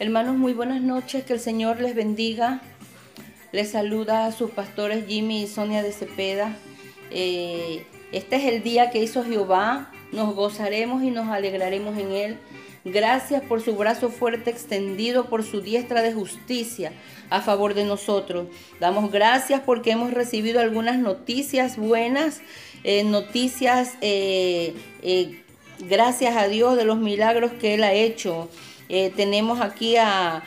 [0.00, 2.60] Hermanos, muy buenas noches, que el Señor les bendiga.
[3.52, 6.56] Les saluda a sus pastores Jimmy y Sonia de Cepeda.
[7.12, 12.38] Eh, este es el día que hizo Jehová, nos gozaremos y nos alegraremos en él.
[12.84, 16.90] Gracias por su brazo fuerte extendido, por su diestra de justicia
[17.30, 18.48] a favor de nosotros.
[18.80, 22.40] Damos gracias porque hemos recibido algunas noticias buenas,
[22.82, 24.74] eh, noticias, eh,
[25.78, 28.48] gracias a Dios de los milagros que Él ha hecho.
[28.88, 30.42] Tenemos aquí a,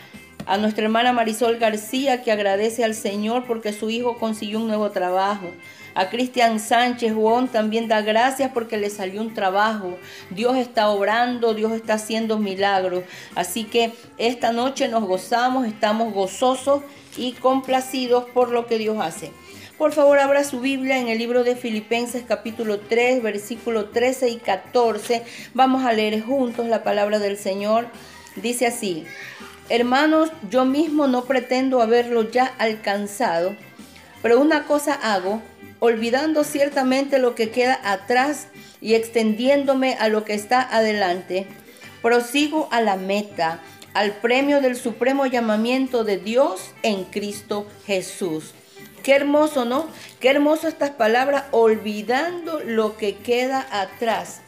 [0.47, 4.91] a nuestra hermana Marisol García que agradece al Señor porque su hijo consiguió un nuevo
[4.91, 5.51] trabajo.
[5.93, 9.97] A Cristian Sánchez Juan también da gracias porque le salió un trabajo.
[10.29, 13.03] Dios está obrando, Dios está haciendo milagros.
[13.33, 16.83] Así que esta noche nos gozamos, estamos gozosos
[17.17, 19.31] y complacidos por lo que Dios hace.
[19.77, 24.37] Por favor, abra su Biblia en el libro de Filipenses capítulo 3, versículo 13 y
[24.37, 25.23] 14.
[25.55, 27.87] Vamos a leer juntos la palabra del Señor.
[28.41, 29.05] Dice así,
[29.67, 33.55] hermanos, yo mismo no pretendo haberlo ya alcanzado,
[34.21, 35.41] pero una cosa hago
[35.79, 38.47] olvidando ciertamente lo que queda atrás
[38.79, 41.47] y extendiéndome a lo que está adelante,
[42.01, 43.59] prosigo a la meta,
[43.93, 48.53] al premio del supremo llamamiento de Dios en Cristo Jesús.
[49.01, 49.87] Qué hermoso, ¿no?
[50.19, 54.41] Qué hermoso estas palabras, olvidando lo que queda atrás.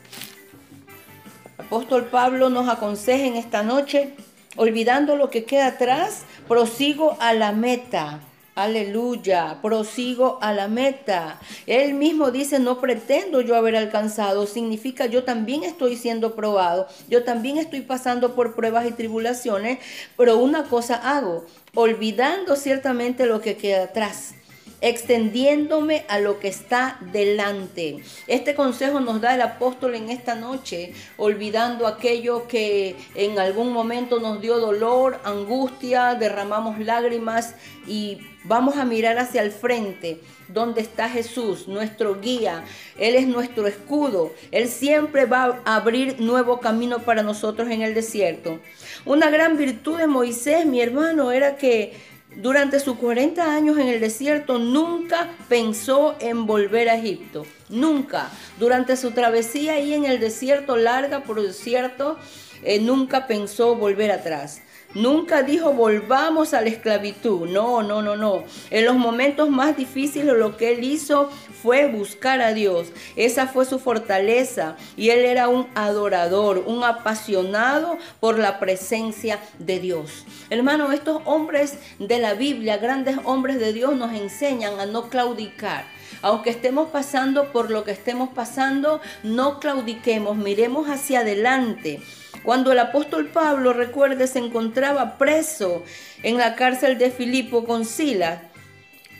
[1.59, 4.13] Apóstol Pablo nos aconseja en esta noche,
[4.55, 8.21] olvidando lo que queda atrás, prosigo a la meta.
[8.55, 11.37] Aleluya, prosigo a la meta.
[11.67, 17.25] Él mismo dice, no pretendo yo haber alcanzado, significa yo también estoy siendo probado, yo
[17.25, 19.79] también estoy pasando por pruebas y tribulaciones,
[20.15, 24.33] pero una cosa hago, olvidando ciertamente lo que queda atrás
[24.81, 27.99] extendiéndome a lo que está delante.
[28.27, 34.19] Este consejo nos da el apóstol en esta noche, olvidando aquello que en algún momento
[34.19, 37.55] nos dio dolor, angustia, derramamos lágrimas
[37.87, 42.63] y vamos a mirar hacia el frente, donde está Jesús, nuestro guía.
[42.97, 44.33] Él es nuestro escudo.
[44.51, 48.59] Él siempre va a abrir nuevo camino para nosotros en el desierto.
[49.05, 51.93] Una gran virtud de Moisés, mi hermano, era que
[52.35, 57.45] durante sus 40 años en el desierto nunca pensó en volver a Egipto.
[57.69, 58.29] Nunca.
[58.59, 62.17] Durante su travesía ahí en el desierto, larga por el desierto,
[62.63, 64.61] eh, nunca pensó volver atrás.
[64.95, 67.47] Nunca dijo volvamos a la esclavitud.
[67.47, 68.43] No, no, no, no.
[68.71, 71.29] En los momentos más difíciles lo que él hizo
[71.61, 72.87] fue buscar a Dios.
[73.15, 74.77] Esa fue su fortaleza.
[74.97, 80.25] Y él era un adorador, un apasionado por la presencia de Dios.
[80.49, 85.85] Hermano, estos hombres de la Biblia, grandes hombres de Dios, nos enseñan a no claudicar.
[86.23, 92.01] Aunque estemos pasando por lo que estemos pasando, no claudiquemos, miremos hacia adelante.
[92.43, 95.83] Cuando el apóstol Pablo, recuerde, se encontraba preso
[96.23, 98.41] en la cárcel de Filipo con Silas,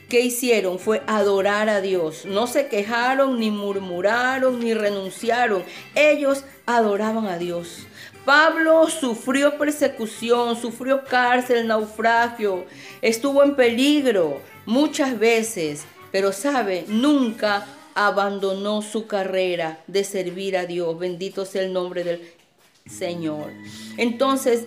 [0.08, 0.80] ¿qué hicieron?
[0.80, 2.26] Fue adorar a Dios.
[2.26, 5.64] No se quejaron, ni murmuraron, ni renunciaron.
[5.96, 7.86] Ellos adoraban a Dios.
[8.26, 12.66] Pablo sufrió persecución, sufrió cárcel, naufragio,
[13.02, 17.66] estuvo en peligro muchas veces, pero sabe, nunca
[17.96, 21.00] abandonó su carrera de servir a Dios.
[21.00, 22.32] Bendito sea el nombre del
[22.90, 23.52] Señor.
[23.98, 24.66] Entonces,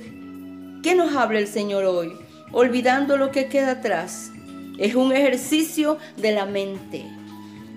[0.82, 2.12] ¿qué nos habla el Señor hoy?
[2.52, 4.30] Olvidando lo que queda atrás.
[4.78, 7.04] Es un ejercicio de la mente.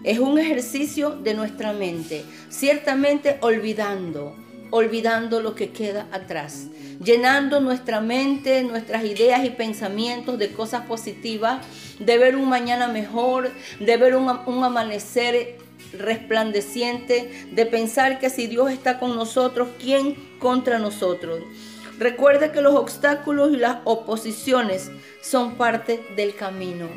[0.04, 2.24] Es un ejercicio de nuestra mente.
[2.50, 4.36] Ciertamente olvidando,
[4.70, 6.68] olvidando lo que queda atrás.
[7.04, 11.66] Llenando nuestra mente, nuestras ideas y pensamientos de cosas positivas,
[12.00, 15.58] de ver un mañana mejor, de ver un, un amanecer
[15.94, 21.42] resplandeciente de pensar que si Dios está con nosotros, ¿quién contra nosotros?
[21.98, 24.92] Recuerde que los obstáculos y las oposiciones
[25.22, 26.90] son parte del camino.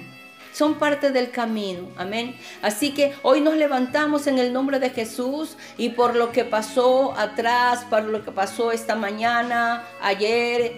[0.52, 1.88] Son parte del camino.
[1.96, 2.34] Amén.
[2.62, 7.16] Así que hoy nos levantamos en el nombre de Jesús y por lo que pasó
[7.16, 10.72] atrás, por lo que pasó esta mañana, ayer,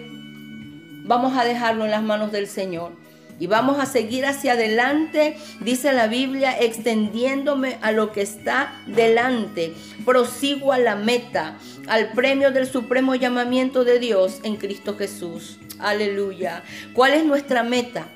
[1.03, 2.91] vamos a dejarlo en las manos del Señor.
[3.41, 9.73] Y vamos a seguir hacia adelante, dice la Biblia, extendiéndome a lo que está delante.
[10.05, 11.57] Prosigo a la meta,
[11.87, 15.57] al premio del supremo llamamiento de Dios en Cristo Jesús.
[15.79, 16.61] Aleluya.
[16.93, 18.07] ¿Cuál es nuestra meta?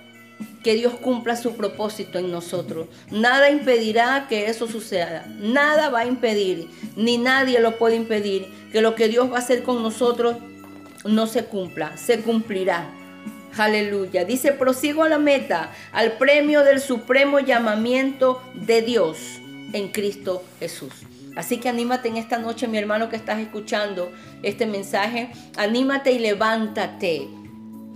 [0.62, 2.88] que Dios cumpla su propósito en nosotros.
[3.12, 5.25] Nada impedirá que eso suceda.
[5.39, 9.39] Nada va a impedir, ni nadie lo puede impedir, que lo que Dios va a
[9.39, 10.38] hacer con nosotros
[11.04, 13.05] no se cumpla, se cumplirá.
[13.57, 14.25] Aleluya.
[14.25, 19.40] Dice, prosigo a la meta, al premio del supremo llamamiento de Dios
[19.74, 20.94] en Cristo Jesús.
[21.36, 24.12] Así que anímate en esta noche, mi hermano que estás escuchando
[24.44, 25.31] este mensaje.
[25.57, 27.28] Anímate y levántate.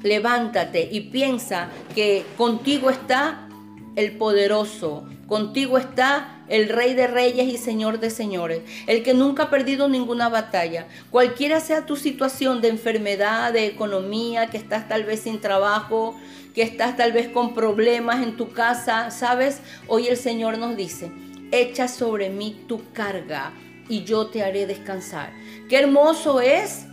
[0.01, 3.49] Levántate y piensa que contigo está
[3.95, 9.43] el poderoso, contigo está el Rey de Reyes y Señor de Señores, el que nunca
[9.43, 10.87] ha perdido ninguna batalla.
[11.11, 16.15] Cualquiera sea tu situación de enfermedad, de economía, que estás tal vez sin trabajo,
[16.53, 19.61] que estás tal vez con problemas en tu casa, ¿sabes?
[19.87, 21.11] Hoy el Señor nos dice,
[21.51, 23.53] echa sobre mí tu carga
[23.87, 25.31] y yo te haré descansar.
[25.69, 26.85] Qué hermoso es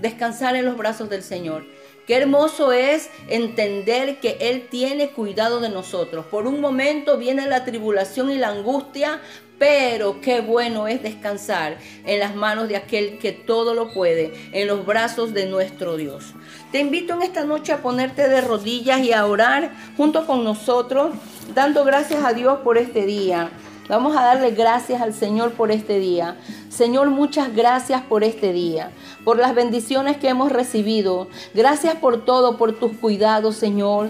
[0.00, 1.64] descansar en los brazos del Señor.
[2.12, 6.26] Qué hermoso es entender que Él tiene cuidado de nosotros.
[6.26, 9.22] Por un momento viene la tribulación y la angustia,
[9.58, 14.68] pero qué bueno es descansar en las manos de aquel que todo lo puede, en
[14.68, 16.34] los brazos de nuestro Dios.
[16.70, 21.14] Te invito en esta noche a ponerte de rodillas y a orar junto con nosotros,
[21.54, 23.50] dando gracias a Dios por este día.
[23.88, 26.36] Vamos a darle gracias al Señor por este día.
[26.72, 28.92] Señor, muchas gracias por este día,
[29.24, 31.28] por las bendiciones que hemos recibido.
[31.52, 34.08] Gracias por todo, por tus cuidados, Señor.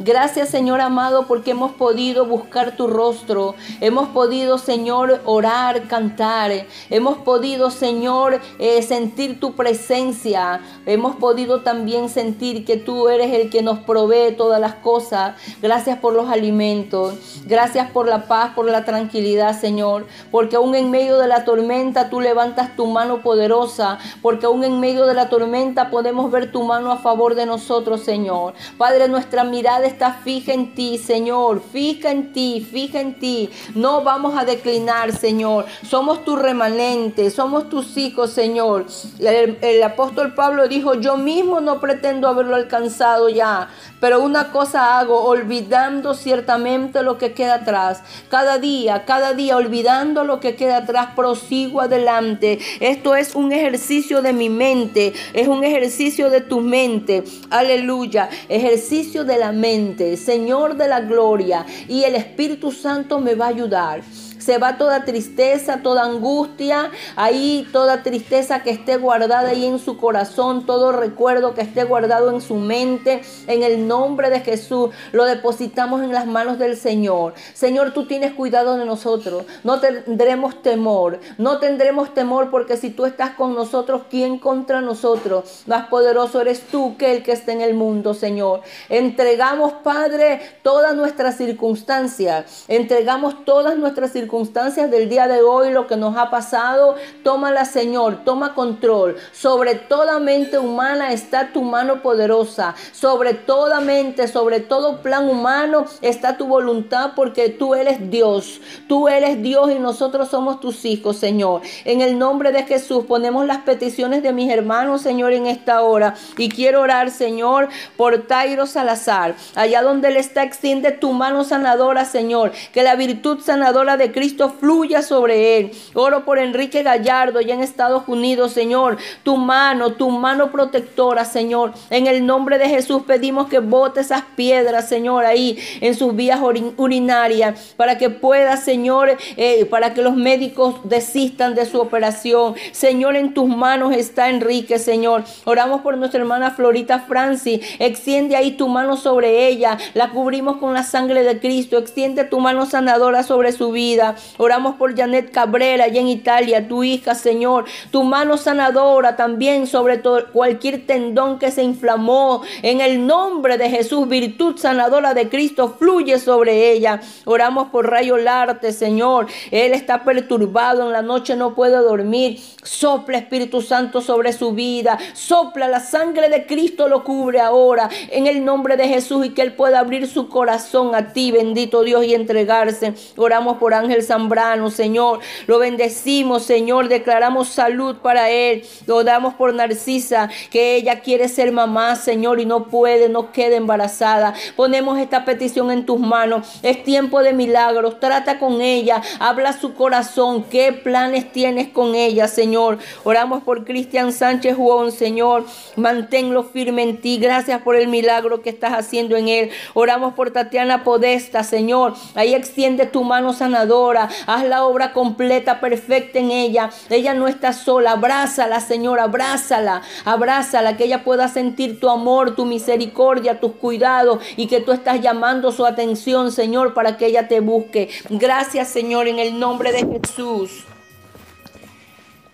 [0.00, 6.50] Gracias Señor amado porque hemos podido buscar tu rostro, hemos podido Señor orar, cantar,
[6.90, 13.50] hemos podido Señor eh, sentir tu presencia, hemos podido también sentir que tú eres el
[13.50, 15.36] que nos provee todas las cosas.
[15.62, 17.14] Gracias por los alimentos,
[17.46, 22.10] gracias por la paz, por la tranquilidad Señor, porque aún en medio de la tormenta
[22.10, 26.64] tú levantas tu mano poderosa, porque aún en medio de la tormenta podemos ver tu
[26.64, 28.54] mano a favor de nosotros Señor.
[28.76, 31.62] Padre, nuestra mirada está fija en ti, Señor.
[31.72, 33.50] Fija en ti, fija en ti.
[33.74, 35.66] No vamos a declinar, Señor.
[35.86, 38.86] Somos tu remanente, somos tus hijos, Señor.
[39.18, 43.68] El, el apóstol Pablo dijo, yo mismo no pretendo haberlo alcanzado ya,
[44.00, 48.02] pero una cosa hago, olvidando ciertamente lo que queda atrás.
[48.28, 52.58] Cada día, cada día, olvidando lo que queda atrás, prosigo adelante.
[52.80, 57.24] Esto es un ejercicio de mi mente, es un ejercicio de tu mente.
[57.50, 59.73] Aleluya, ejercicio de la mente.
[60.16, 64.02] Señor de la gloria, y el Espíritu Santo me va a ayudar.
[64.44, 69.96] Se va toda tristeza, toda angustia, ahí toda tristeza que esté guardada ahí en su
[69.96, 75.24] corazón, todo recuerdo que esté guardado en su mente, en el nombre de Jesús, lo
[75.24, 77.32] depositamos en las manos del Señor.
[77.54, 83.06] Señor, tú tienes cuidado de nosotros, no tendremos temor, no tendremos temor porque si tú
[83.06, 85.62] estás con nosotros, ¿quién contra nosotros?
[85.66, 88.60] Más poderoso eres tú que el que está en el mundo, Señor.
[88.90, 95.86] Entregamos, Padre, todas nuestras circunstancias, entregamos todas nuestras circunstancias circunstancias del día de hoy, lo
[95.86, 99.14] que nos ha pasado, tómala Señor, toma control.
[99.30, 102.74] Sobre toda mente humana está tu mano poderosa.
[102.90, 108.60] Sobre toda mente, sobre todo plan humano está tu voluntad porque tú eres Dios.
[108.88, 111.62] Tú eres Dios y nosotros somos tus hijos, Señor.
[111.84, 116.14] En el nombre de Jesús ponemos las peticiones de mis hermanos, Señor, en esta hora.
[116.36, 119.36] Y quiero orar, Señor, por Tairo Salazar.
[119.54, 122.50] Allá donde Él está, extiende tu mano sanadora, Señor.
[122.72, 125.72] Que la virtud sanadora de Cristo Cristo fluya sobre él.
[125.92, 128.96] Oro por Enrique Gallardo, ya en Estados Unidos, Señor.
[129.22, 131.74] Tu mano, tu mano protectora, Señor.
[131.90, 136.40] En el nombre de Jesús pedimos que bote esas piedras, Señor, ahí en sus vías
[136.78, 142.54] urinarias, para que pueda, Señor, eh, para que los médicos desistan de su operación.
[142.72, 145.24] Señor, en tus manos está Enrique, Señor.
[145.44, 147.60] Oramos por nuestra hermana Florita Francis.
[147.78, 149.76] Extiende ahí tu mano sobre ella.
[149.92, 151.76] La cubrimos con la sangre de Cristo.
[151.76, 154.13] Extiende tu mano sanadora sobre su vida.
[154.38, 157.64] Oramos por Janet Cabrera, allá en Italia, tu hija, Señor.
[157.90, 162.42] Tu mano sanadora también sobre todo, cualquier tendón que se inflamó.
[162.62, 167.00] En el nombre de Jesús, virtud sanadora de Cristo fluye sobre ella.
[167.24, 169.26] Oramos por Rayo Larte, Señor.
[169.50, 172.38] Él está perturbado en la noche, no puede dormir.
[172.62, 174.98] Sopla Espíritu Santo sobre su vida.
[175.12, 177.90] Sopla la sangre de Cristo lo cubre ahora.
[178.10, 181.82] En el nombre de Jesús y que Él pueda abrir su corazón a ti, bendito
[181.82, 182.94] Dios, y entregarse.
[183.16, 185.20] Oramos por Ángel Zambrano, Señor.
[185.46, 186.88] Lo bendecimos, Señor.
[186.88, 188.64] Declaramos salud para él.
[188.86, 193.56] Lo damos por Narcisa, que ella quiere ser mamá, Señor, y no puede, no queda
[193.56, 194.34] embarazada.
[194.56, 196.60] Ponemos esta petición en tus manos.
[196.62, 198.00] Es tiempo de milagros.
[198.00, 199.02] Trata con ella.
[199.18, 200.44] Habla su corazón.
[200.44, 202.78] ¿Qué planes tienes con ella, Señor?
[203.04, 205.44] Oramos por Cristian Sánchez Juan, Señor.
[205.76, 207.18] Manténlo firme en ti.
[207.18, 209.50] Gracias por el milagro que estás haciendo en él.
[209.74, 211.94] Oramos por Tatiana Podesta, Señor.
[212.14, 213.93] Ahí extiende tu mano sanadora
[214.26, 216.70] Haz la obra completa, perfecta en ella.
[216.90, 217.92] Ella no está sola.
[217.92, 219.00] Abrázala, Señor.
[219.00, 219.82] Abrázala.
[220.04, 220.76] Abrázala.
[220.76, 225.52] Que ella pueda sentir tu amor, tu misericordia, tus cuidados y que tú estás llamando
[225.52, 227.88] su atención, Señor, para que ella te busque.
[228.10, 230.64] Gracias, Señor, en el nombre de Jesús.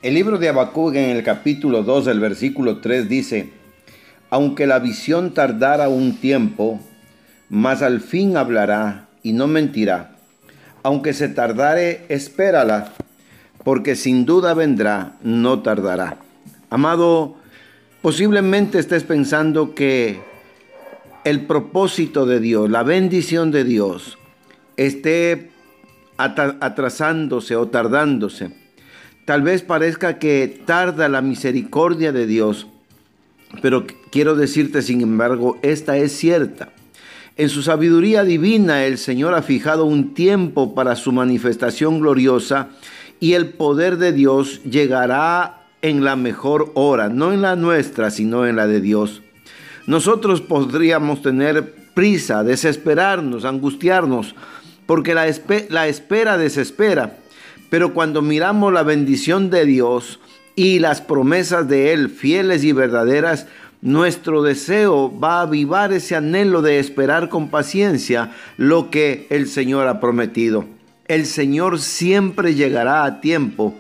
[0.03, 3.51] El libro de Habacuc en el capítulo 2, el versículo 3 dice,
[4.31, 6.81] aunque la visión tardara un tiempo,
[7.51, 10.17] mas al fin hablará y no mentirá.
[10.83, 12.93] Aunque se tardare, espérala,
[13.65, 16.17] porque sin duda vendrá, no tardará.
[16.71, 17.37] Amado,
[18.03, 20.21] posiblemente estés pensando que
[21.25, 24.19] el propósito de Dios, la bendición de Dios,
[24.77, 25.51] esté
[26.17, 28.51] atrasándose o tardándose.
[29.25, 32.67] Tal vez parezca que tarda la misericordia de Dios,
[33.63, 36.73] pero quiero decirte, sin embargo, esta es cierta.
[37.41, 42.69] En su sabiduría divina el Señor ha fijado un tiempo para su manifestación gloriosa
[43.19, 48.47] y el poder de Dios llegará en la mejor hora, no en la nuestra, sino
[48.47, 49.23] en la de Dios.
[49.87, 54.35] Nosotros podríamos tener prisa, desesperarnos, angustiarnos,
[54.85, 55.25] porque la,
[55.71, 57.17] la espera desespera.
[57.71, 60.21] Pero cuando miramos la bendición de Dios
[60.57, 63.47] y las promesas de Él fieles y verdaderas,
[63.83, 69.89] nuestro deseo va a avivar ese anhelo de esperar con paciencia lo que el Señor
[69.89, 70.67] ha prometido.
[71.09, 73.75] El Señor siempre llegará a tiempo,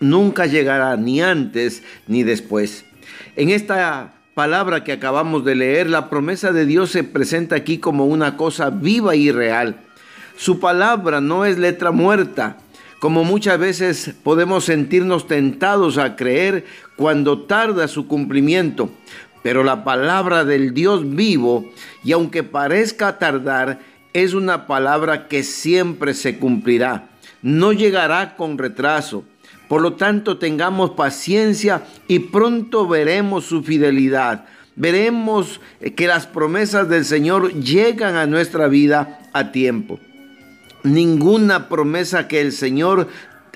[0.00, 2.84] nunca llegará ni antes ni después.
[3.36, 8.06] En esta palabra que acabamos de leer, la promesa de Dios se presenta aquí como
[8.06, 9.76] una cosa viva y real.
[10.36, 12.58] Su palabra no es letra muerta,
[13.00, 16.66] como muchas veces podemos sentirnos tentados a creer
[16.96, 18.90] cuando tarda su cumplimiento.
[19.42, 21.64] Pero la palabra del Dios vivo,
[22.04, 23.80] y aunque parezca tardar,
[24.12, 27.08] es una palabra que siempre se cumplirá.
[27.40, 29.24] No llegará con retraso.
[29.66, 34.44] Por lo tanto, tengamos paciencia y pronto veremos su fidelidad.
[34.76, 35.60] Veremos
[35.96, 39.98] que las promesas del Señor llegan a nuestra vida a tiempo.
[40.82, 43.08] Ninguna promesa que el Señor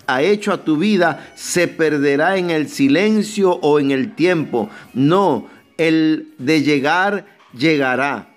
[0.07, 4.69] ha hecho a tu vida se perderá en el silencio o en el tiempo.
[4.93, 7.27] No, el de llegar
[7.57, 8.29] llegará.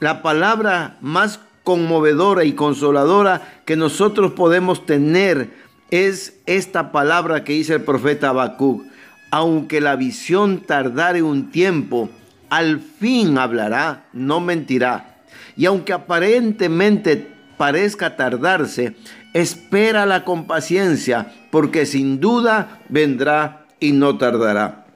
[0.00, 5.50] La palabra más conmovedora y consoladora que nosotros podemos tener
[5.90, 8.84] es esta palabra que dice el profeta Habacuc.
[9.30, 12.08] Aunque la visión tardare un tiempo,
[12.48, 15.22] al fin hablará, no mentirá.
[15.56, 18.94] Y aunque aparentemente parezca tardarse,
[19.34, 24.86] espérala con paciencia, porque sin duda vendrá y no tardará.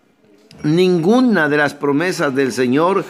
[0.62, 3.04] Ninguna de las promesas del Señor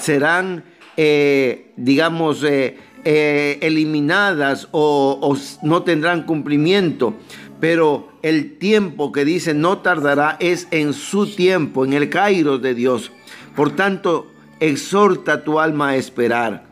[0.00, 0.64] serán,
[0.96, 7.14] eh, digamos, eh, eh, eliminadas o, o no tendrán cumplimiento,
[7.60, 12.74] pero el tiempo que dice no tardará es en su tiempo, en el Cairo de
[12.74, 13.12] Dios.
[13.54, 16.65] Por tanto, exhorta tu alma a esperar.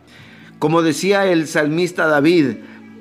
[0.58, 2.56] Como decía el salmista David,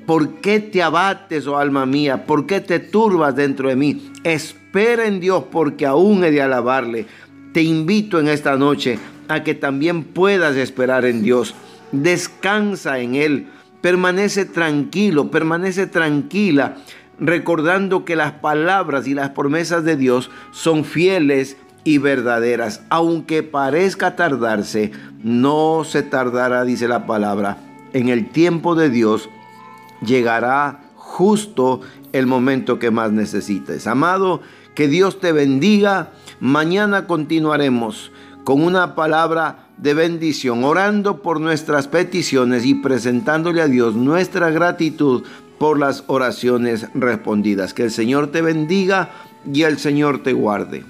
[0.06, 2.26] ¿por qué te abates, oh alma mía?
[2.26, 4.12] ¿Por qué te turbas dentro de mí?
[4.22, 7.06] Espera en Dios porque aún he de alabarle.
[7.52, 11.54] Te invito en esta noche a que también puedas esperar en Dios.
[11.92, 13.46] Descansa en Él.
[13.80, 16.78] Permanece tranquilo, permanece tranquila,
[17.20, 22.82] recordando que las palabras y las promesas de Dios son fieles y verdaderas.
[22.88, 24.90] Aunque parezca tardarse,
[25.22, 27.58] no se tardará, dice la palabra.
[27.92, 29.28] En el tiempo de Dios
[30.04, 31.80] llegará justo
[32.12, 33.86] el momento que más necesites.
[33.86, 34.40] Amado,
[34.74, 36.10] que Dios te bendiga.
[36.40, 38.10] Mañana continuaremos
[38.44, 45.24] con una palabra de bendición, orando por nuestras peticiones y presentándole a Dios nuestra gratitud
[45.58, 47.74] por las oraciones respondidas.
[47.74, 49.10] Que el Señor te bendiga
[49.52, 50.84] y el Señor te guarde.